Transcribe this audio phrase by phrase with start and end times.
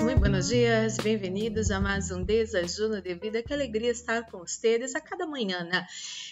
[0.00, 3.42] muito buenos dias, bem-vindos a mais um desajuno de vida.
[3.42, 5.86] Que alegria estar com vocês a cada manhã, né?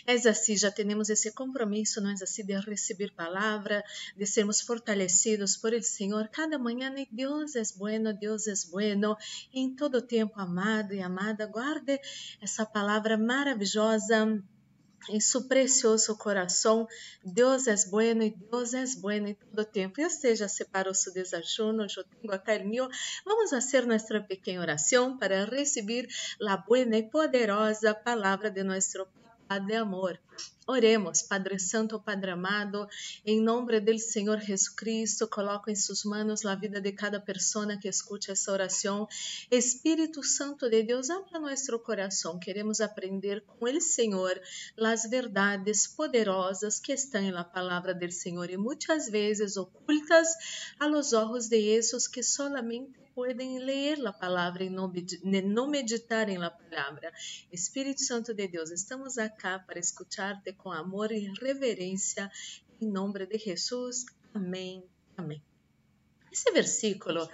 [0.05, 3.85] É assim, já temos esse compromisso, nós assim, de receber palavra,
[4.17, 6.29] de sermos fortalecidos por el Senhor.
[6.29, 7.07] Cada manhã, né?
[7.13, 9.17] Deus é bueno, Deus é bueno.
[9.53, 12.01] Em todo tempo, amado e amada, guarde
[12.41, 14.43] essa palavra maravilhosa
[15.09, 16.87] em seu precioso coração.
[17.25, 20.01] Deus é bueno e Deus é bueno em todo tempo.
[20.01, 22.89] E seja separou seu desajuno, eu tenho acá o meu.
[23.25, 26.09] Vamos fazer nossa pequena oração para receber
[26.47, 29.22] a buena e poderosa palavra de nosso Pai
[29.59, 30.19] de amor.
[30.67, 32.87] Oremos, Padre Santo, Padre amado,
[33.27, 37.77] em nome do Senhor Jesus Cristo, coloco em suas mãos a vida de cada pessoa
[37.77, 39.09] que escute essa oração.
[39.51, 42.39] Espírito Santo de Deus, abra nosso coração.
[42.39, 44.41] Queremos aprender com o Senhor
[44.81, 50.29] as verdades poderosas que estão na palavra do Senhor e muitas vezes ocultas
[50.79, 56.39] a los ojos de esos que solamente podem ler a palavra e não meditar em
[56.39, 57.13] la palavra.
[57.51, 62.31] Espírito Santo de Deus, estamos acá para escutar-te com amor e reverência,
[62.81, 64.07] em nome de Jesus.
[64.35, 64.85] Amém.
[65.17, 65.43] Amém.
[66.31, 67.29] Esse versículo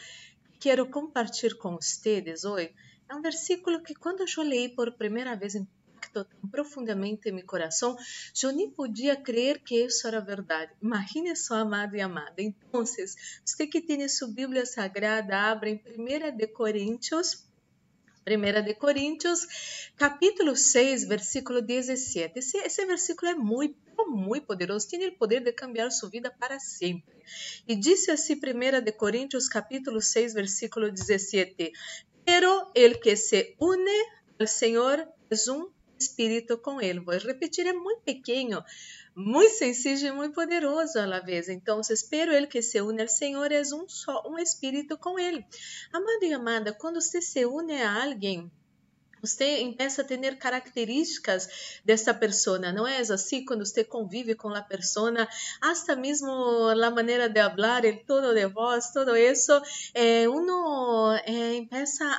[0.53, 2.75] que quero compartilhar com vocês hoje
[3.09, 5.67] é um versículo que quando eu li por primeira vez em
[5.99, 7.97] impactou profundamente em meu coração,
[8.43, 10.73] eu nem podia crer que isso era verdade.
[10.81, 12.35] Imagine só, amado e amada.
[12.39, 17.45] Então, você que tem sua Bíblia Sagrada, abra em 1 de Coríntios,
[18.27, 22.39] 1 de Coríntios, capítulo 6, versículo 17.
[22.39, 26.61] Esse, esse versículo é muito, muito poderoso, tem o poder de cambiar sua vida para
[26.61, 27.15] sempre.
[27.67, 31.73] E disse assim 1 de Coríntios, capítulo 6, versículo 17.
[32.25, 33.91] Pero el que se une
[34.39, 35.69] al Senhor es um
[35.99, 37.01] espírito com ele.
[37.01, 38.63] Vou repetir, é muito pequeno,
[39.15, 41.49] muito sencillo e muito poderoso à vez.
[41.49, 45.45] Então, espero ele que se une ao Senhor é um só, um espírito com ele.
[45.93, 48.51] Amado e amada, quando você se une a alguém,
[49.21, 53.45] você começa a ter características dessa pessoa, não é assim?
[53.45, 55.29] Quando você convive com a pessoa,
[55.61, 56.31] até mesmo
[56.69, 59.53] a maneira de falar, o tono de voz, todo isso,
[59.95, 61.67] eh, uno eh,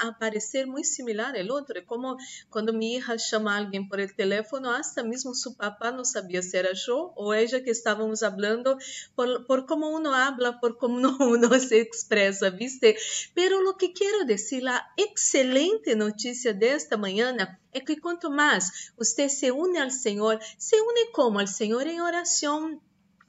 [0.01, 1.81] a parecer muito similar ao outro.
[1.85, 2.17] Como
[2.49, 6.57] quando minha hija chama alguém por el teléfono, até mesmo seu papá não sabia se
[6.57, 8.77] era eu ou ela que estávamos falando,
[9.15, 12.95] por, por como uno habla, por como uno se expressa, ¿viste?
[13.33, 17.35] Pero lo que quero dizer, a excelente notícia desta manhã
[17.71, 22.01] é que quanto mais você se une ao Senhor, se une como ao Senhor em
[22.01, 22.79] oração,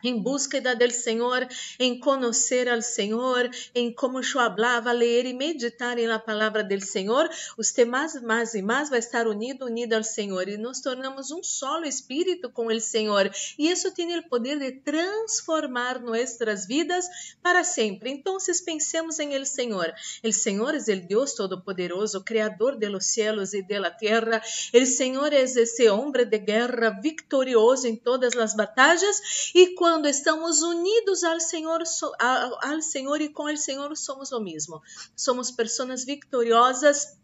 [0.03, 1.47] em búsqueda do Senhor,
[1.79, 7.29] em conhecer ao Senhor, em como eu falava, ler e meditar na palavra do Senhor,
[7.57, 11.43] você mais, mais e mais vai estar unido, unido ao Senhor e nos tornamos um
[11.43, 13.31] solo espírito com o Senhor.
[13.59, 17.07] E isso tem o poder de transformar nossas vidas
[17.43, 18.11] para sempre.
[18.11, 19.93] Então, pensemos em el Senhor.
[20.23, 24.43] El Senhor é o Deus Todo-Poderoso, Criador de los cielos e de la tierra.
[24.73, 30.07] El Senhor é esse homem de guerra vitorioso em todas as batalhas e quando quando
[30.07, 31.83] estamos unidos ao Senhor,
[32.21, 34.81] ao Senhor e com o Senhor somos o mesmo.
[35.17, 37.19] Somos pessoas vitoriosas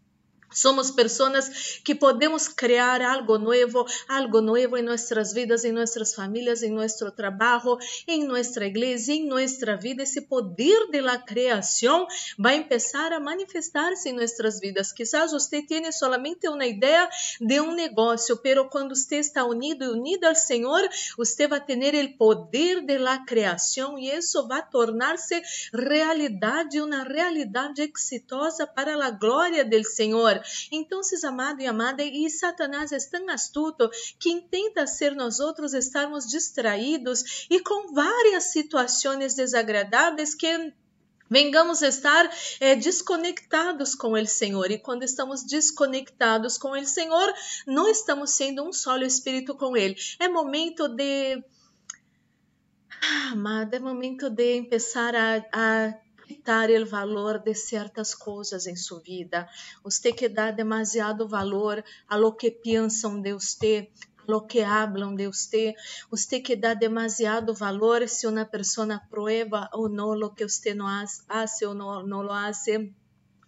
[0.49, 6.63] Somos pessoas que podemos criar algo novo, algo novo em nossas vidas, em nossas famílias,
[6.63, 7.77] em nosso trabalho,
[8.07, 10.03] em nossa igreja, em nossa vida.
[10.03, 11.23] Esse poder de la
[12.39, 14.91] vai começar a manifestar-se em nossas vidas.
[14.91, 17.09] Quizás você tenha solamente uma ideia
[17.41, 20.87] de um negócio, pero quando você está unido e unida ao Senhor,
[21.17, 23.23] você vai ter o poder de la
[23.97, 25.41] e isso vai tornar-se
[25.73, 29.83] realidade, uma realidade exitosa para a glória do
[30.43, 30.67] Senhor.
[30.71, 33.89] Então, amado e amada, e Satanás é tão astuto
[34.19, 40.73] que intenta ser nós outros estarmos distraídos e com várias situações desagradáveis que
[41.29, 47.33] Vengamos estar é, desconectados com o Senhor, e quando estamos desconectados com o Senhor,
[47.65, 49.95] não estamos sendo um solo espírito com Ele.
[50.19, 51.43] É momento de.
[53.03, 55.93] Ah, amada, é momento de começar a, a
[56.27, 59.47] quitar o valor de certas coisas em sua vida.
[59.83, 63.89] Você que dá demasiado valor a lo que pensam de você,
[64.27, 65.73] lo que hablam de você.
[66.11, 70.87] Você que dá demasiado valor se uma pessoa prueba ou não lo que você não
[71.29, 72.33] hace ou não, não lo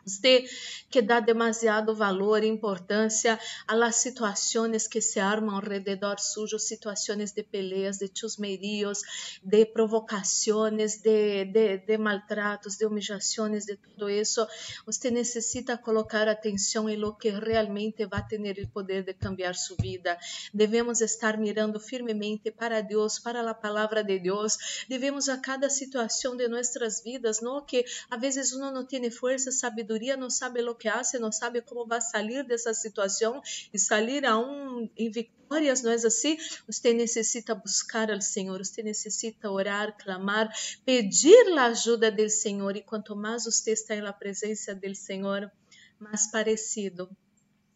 [0.09, 0.45] Você
[0.89, 6.57] que dá demasiado valor e importância a las situações que se armam ao redor sujo,
[6.57, 9.01] situações de peleas, de chusmerios,
[9.43, 14.45] de provocações, de, de, de maltratos, de humillações, de tudo isso.
[14.85, 19.77] Você necessita colocar atenção em lo que realmente vai ter o poder de cambiar sua
[19.79, 20.17] vida.
[20.53, 24.85] Devemos estar mirando firmemente para Deus, para a palavra de Deus.
[24.87, 29.51] Devemos a cada situação de nossas vidas, não que a vezes uno não tem força,
[29.51, 33.41] sabedoria maioria não sabe o que hace, não sabe como vai sair dessa situação
[33.73, 36.37] e sair aún em vitórias, não é assim?
[36.65, 40.49] Você necessita buscar ao Senhor, você necessita orar, clamar,
[40.85, 45.51] pedir a ajuda do Senhor e quanto mais você está na presença do Senhor,
[45.99, 47.09] mais parecido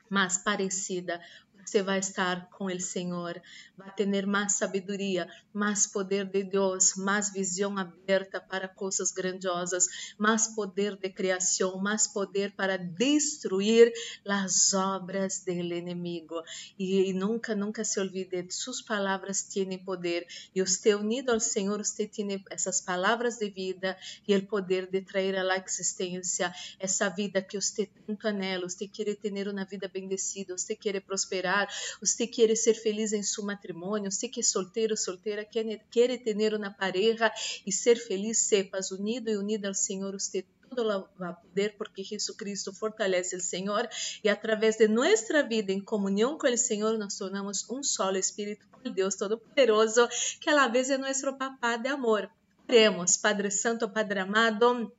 [0.10, 1.20] mais parecida
[1.66, 3.42] você vai estar com o Senhor,
[3.78, 9.88] vai ter mais sabedoria, mais poder de Deus, mais visão aberta para coisas grandiosas,
[10.18, 13.92] mais poder de criação, mais poder para destruir
[14.28, 16.42] as obras do inimigo.
[16.78, 20.28] E, e nunca, nunca se olvide, suas palavras têm poder.
[20.54, 25.02] E você unido ao Senhor, você tem essas palavras de vida e o poder de
[25.02, 28.68] trazer à existência essa vida que você tanto anela.
[28.70, 31.53] Você quer ter uma vida bendecida, você quer prosperar
[32.00, 36.72] você quer ser feliz em seu matrimônio, você que é solteiro, solteira, quer, ter uma
[36.72, 37.32] pareja
[37.66, 42.74] e ser feliz, sepas, unido e unida ao Senhor, você todo vai poder, porque Jesucristo
[42.74, 43.88] fortalece o Senhor
[44.24, 48.66] e através de nossa vida em comunhão com o Senhor, nós tornamos um solo Espírito
[48.72, 50.08] com Deus Todo-Poderoso,
[50.40, 52.30] que a la vez é nosso papá de amor.
[52.68, 54.92] Oremos, Padre Santo, Padre amado.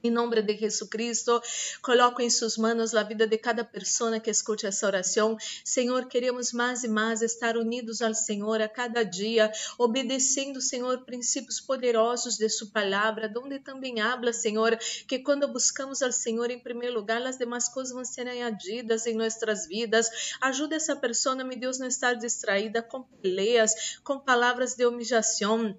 [0.00, 1.42] Em nome de Jesus Cristo,
[1.82, 5.36] coloco em suas mãos a vida de cada pessoa que escute essa oração.
[5.64, 11.58] Senhor, queremos mais e mais estar unidos ao Senhor a cada dia, obedecendo, Senhor, princípios
[11.58, 14.76] poderosos de Sua palavra, onde também habla, Senhor,
[15.08, 19.14] que quando buscamos ao Senhor em primeiro lugar, as demais coisas vão ser añadidas em
[19.14, 20.08] nossas vidas.
[20.40, 25.76] Ajuda essa pessoa, meu Deus, não estar distraída com peleias, com palavras de humilhação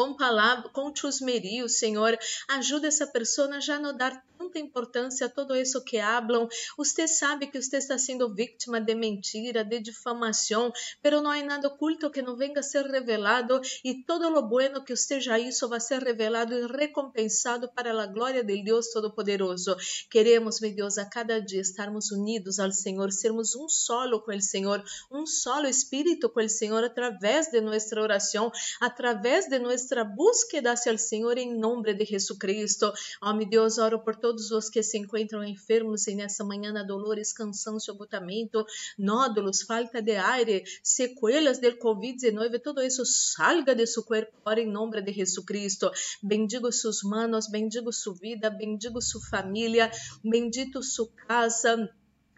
[0.00, 2.18] com palavra, com chusmerio, Senhor.
[2.48, 6.48] Ajuda essa pessoa já não dar tanta importância a todo isso que hablam.
[6.78, 10.72] Você sabe que você está sendo vítima de mentira, de difamação,
[11.02, 14.82] pero não há nada oculto que não venga a ser revelado e todo lo bueno
[14.82, 19.76] que você já hizo vai ser revelado e recompensado para a glória de Deus Todo-Poderoso.
[20.10, 24.40] Queremos, meu Deus, a cada dia estarmos unidos ao Senhor, sermos um solo com o
[24.40, 28.50] Senhor, um solo espírito com o Senhor através de nossa oração,
[28.80, 32.90] através de nossa búsqueda hacia o Senhor em nome de Jesus Cristo.
[33.20, 36.72] Oh, meu Deus, oro por todos todos os que se encontram enfermos e nessa manhã
[36.86, 38.64] dolores, cansaço, agotamento,
[38.96, 44.70] nódulos, falta de aire, sequelas del Covid-19, todo isso salga de seu corpo agora em
[44.70, 45.90] nome de Jesus Cristo.
[46.22, 49.90] Bendigo suas manos, bendigo sua vida, bendigo sua família,
[50.22, 51.90] bendito sua casa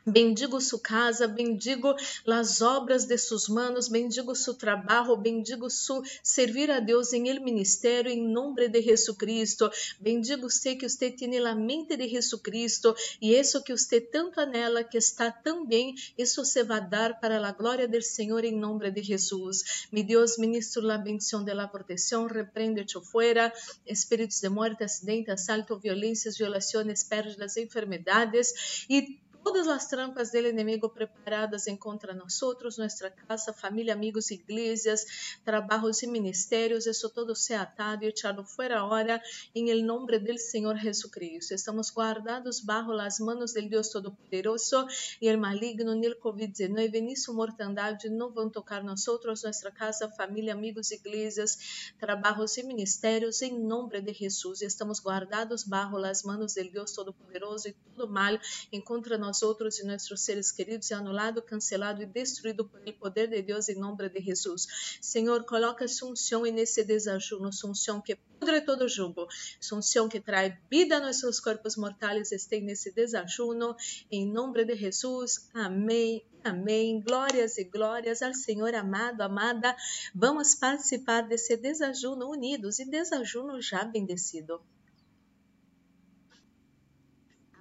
[0.05, 1.95] Bendigo sua casa, bendigo
[2.27, 7.39] as obras de suas manos, bendigo seu trabalho, bendigo su servir a Deus em el
[7.39, 9.71] ministério em nome de Jesucristo.
[10.01, 14.83] Bendigo você que você tem a mente de Jesucristo e isso que você tanto anela,
[14.83, 18.91] que está tão bem, isso se vai dar para a glória do Senhor em nome
[18.91, 19.87] de Jesus.
[19.93, 23.53] Mi Deus, ministro la bendição de la proteção, repreende-te fora,
[23.87, 30.89] espíritos de morte, acidente, assalto, violências, violações, perdas, enfermidades e todas as trampas do inimigo
[30.89, 32.41] preparadas contra nós
[32.79, 38.81] nossa casa, família, amigos, igrejas, trabalhos e ministérios, isso todo se atado e echado fora
[38.81, 39.21] agora,
[39.55, 41.55] em nome do Senhor Jesucristo.
[41.55, 44.87] Estamos guardados bajo las manos del Deus Todo-Poderoso
[45.21, 50.09] e el maligno, ni el COVID-19, ni su mortandade não vão tocar nós nossa casa,
[50.11, 54.63] família, amigos, igrejas, trabalhos e ministérios, em nome de Jesus.
[54.63, 58.39] Estamos guardados bajo las manos del Deus Todo-Poderoso e todo mal
[58.71, 63.29] encontra nós nós outros e nossos seres queridos é anulado, cancelado e destruído pelo poder
[63.29, 64.99] de Deus em nome de Jesus.
[65.01, 69.27] Senhor, coloca sua unção nesse desajuno, sua unção que pudre todo jugo,
[69.59, 73.75] sua unção que traz vida a nossos corpos mortais, esteja nesse desajuno,
[74.11, 75.49] em nome de Jesus.
[75.55, 76.23] Amém.
[76.45, 77.01] Amém.
[77.01, 79.75] Glórias e glórias ao Senhor amado, amada.
[80.15, 84.61] Vamos participar desse desajuno unidos e desajuno já bendecido.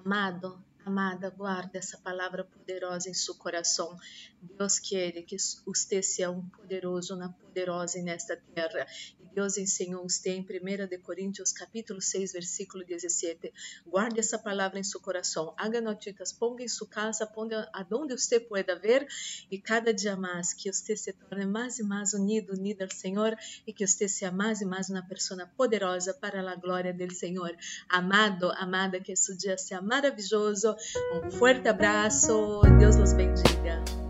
[0.03, 3.95] Amado, Amada, guarda essa palavra poderosa em seu coração.
[4.41, 8.87] Deus quer que você seja um poderoso, uma poderosa nesta terra.
[9.33, 13.53] Deus ensinou usted em 1 de Coríntios capítulo 6, versículo 17.
[13.87, 15.53] Guarde essa palavra em seu coração.
[15.57, 19.07] Haga notitas, ponga em sua casa, ponga aonde você pueda ver
[19.49, 23.37] e cada dia mais que você se torne mais e mais unido, unido ao Senhor
[23.65, 27.55] e que você seja mais e mais uma pessoa poderosa para a glória do Senhor.
[27.87, 30.70] Amado, amada, que esse dia seja maravilhoso.
[31.13, 32.61] Um forte abraço.
[32.79, 34.00] Deus los bendiga.